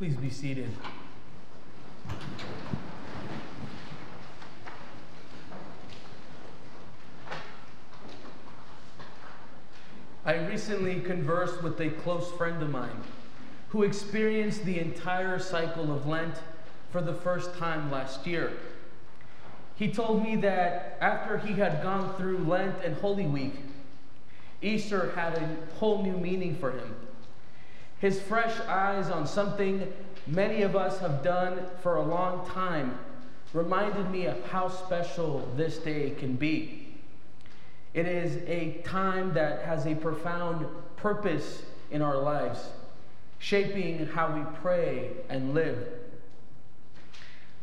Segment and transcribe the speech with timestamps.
[0.00, 0.70] Please be seated.
[10.24, 12.88] I recently conversed with a close friend of mine
[13.68, 16.36] who experienced the entire cycle of Lent
[16.90, 18.52] for the first time last year.
[19.76, 23.56] He told me that after he had gone through Lent and Holy Week,
[24.62, 26.96] Easter had a whole new meaning for him.
[28.00, 29.92] His fresh eyes on something
[30.26, 32.98] many of us have done for a long time
[33.52, 36.88] reminded me of how special this day can be.
[37.92, 42.68] It is a time that has a profound purpose in our lives,
[43.38, 45.88] shaping how we pray and live.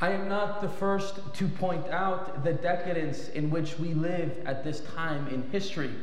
[0.00, 4.62] I am not the first to point out the decadence in which we live at
[4.62, 5.94] this time in history.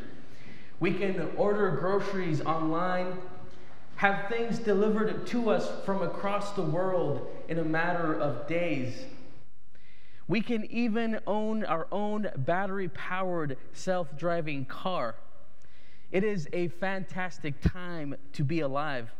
[0.80, 3.18] We can order groceries online,
[3.98, 8.94] have things delivered to us from across the world in a matter of days.
[10.28, 15.16] We can even own our own battery powered self driving car.
[16.12, 19.12] It is a fantastic time to be alive.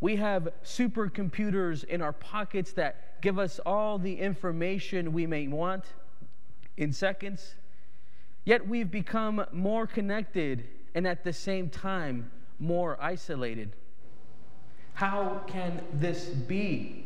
[0.00, 5.84] We have supercomputers in our pockets that give us all the information we may want
[6.76, 7.54] in seconds.
[8.44, 13.76] Yet we've become more connected and at the same time more isolated.
[14.94, 17.04] How can this be?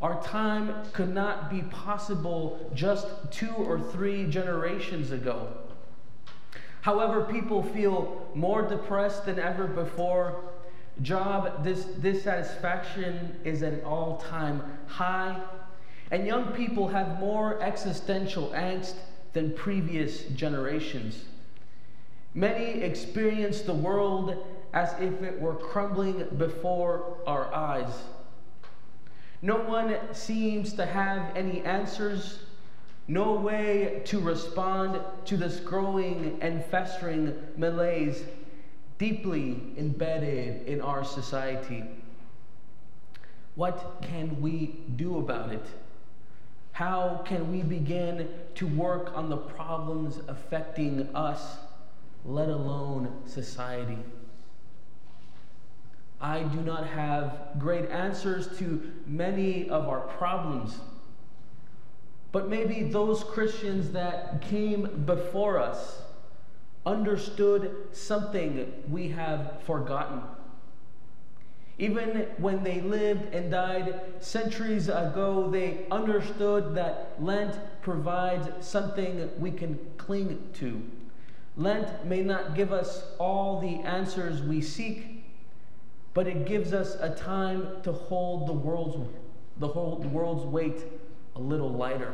[0.00, 5.48] Our time could not be possible just two or three generations ago.
[6.82, 10.40] However, people feel more depressed than ever before.
[11.02, 15.40] Job this dissatisfaction is at an all time high.
[16.10, 18.94] And young people have more existential angst
[19.32, 21.24] than previous generations.
[22.34, 27.92] Many experience the world as if it were crumbling before our eyes.
[29.40, 32.40] No one seems to have any answers,
[33.06, 38.22] no way to respond to this growing and festering malaise
[38.98, 41.84] deeply embedded in our society.
[43.54, 45.64] What can we do about it?
[46.72, 51.56] How can we begin to work on the problems affecting us,
[52.24, 53.98] let alone society?
[56.20, 60.78] I do not have great answers to many of our problems.
[62.32, 66.02] But maybe those Christians that came before us
[66.84, 70.22] understood something we have forgotten.
[71.78, 79.52] Even when they lived and died centuries ago, they understood that Lent provides something we
[79.52, 80.82] can cling to.
[81.56, 85.17] Lent may not give us all the answers we seek,
[86.18, 88.96] but it gives us a time to hold the world's,
[89.58, 90.82] the whole world's weight
[91.36, 92.12] a little lighter.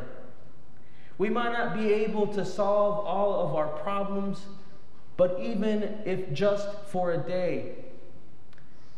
[1.16, 4.44] We might not be able to solve all of our problems,
[5.16, 7.76] but even if just for a day,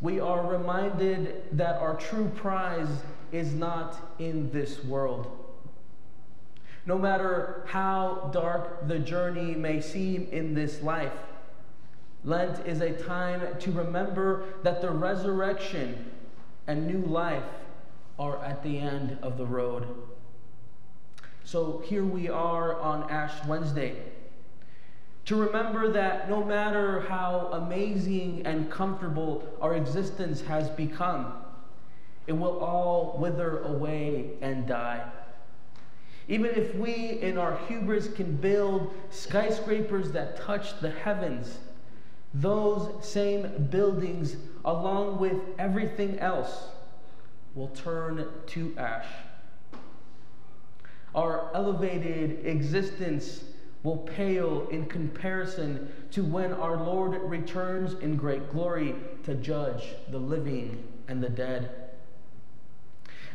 [0.00, 2.88] we are reminded that our true prize
[3.30, 5.30] is not in this world.
[6.84, 11.12] No matter how dark the journey may seem in this life,
[12.26, 16.10] Lent is a time to remember that the resurrection
[16.66, 17.44] and new life
[18.18, 19.86] are at the end of the road.
[21.44, 23.94] So here we are on Ash Wednesday.
[25.26, 31.32] To remember that no matter how amazing and comfortable our existence has become,
[32.26, 35.08] it will all wither away and die.
[36.26, 41.58] Even if we, in our hubris, can build skyscrapers that touch the heavens,
[42.34, 46.68] those same buildings, along with everything else,
[47.54, 49.06] will turn to ash.
[51.14, 53.44] Our elevated existence
[53.82, 58.94] will pale in comparison to when our Lord returns in great glory
[59.24, 61.70] to judge the living and the dead.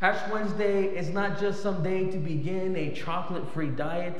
[0.01, 4.19] Ash Wednesday is not just some day to begin a chocolate free diet,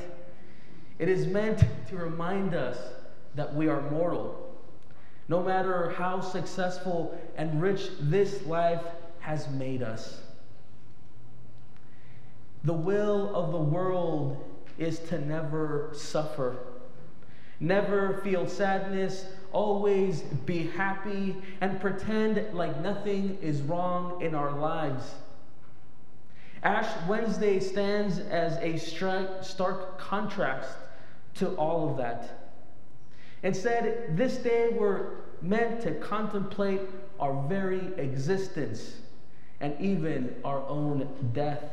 [1.00, 2.78] it is meant to remind us
[3.36, 4.51] that we are mortal
[5.28, 8.84] no matter how successful and rich this life
[9.20, 10.22] has made us.
[12.64, 14.44] The will of the world
[14.78, 16.58] is to never suffer,
[17.60, 25.16] never feel sadness, always be happy, and pretend like nothing is wrong in our lives.
[26.64, 30.78] Ash Wednesday stands as a stark contrast
[31.36, 32.41] to all of that.
[33.44, 35.08] Instead, this day we're
[35.42, 36.82] meant to contemplate
[37.20, 38.98] our very existence
[39.60, 41.64] and even our own death.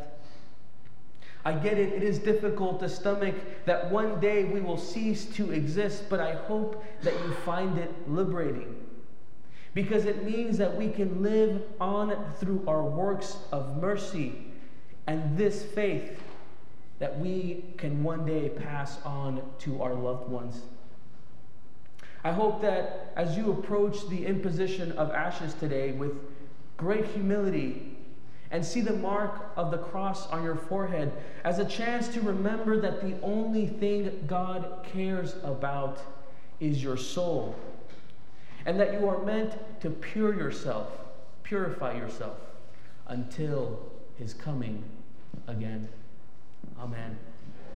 [1.44, 3.35] I get it, it is difficult to stomach
[3.65, 7.93] that one day we will cease to exist, but I hope that you find it
[8.09, 8.76] liberating.
[9.73, 14.47] Because it means that we can live on through our works of mercy
[15.06, 16.21] and this faith
[16.99, 20.62] that we can one day pass on to our loved ones.
[22.25, 26.12] I hope that as you approach the imposition of ashes today with
[26.76, 27.97] great humility
[28.50, 31.12] and see the mark of the cross on your forehead
[31.44, 36.00] as a chance to remember that the only thing God cares about
[36.61, 37.55] is your soul,
[38.67, 40.88] and that you are meant to pure yourself,
[41.43, 42.38] purify yourself
[43.06, 43.81] until
[44.17, 44.82] his coming
[45.47, 45.88] again.
[46.81, 47.17] Amen.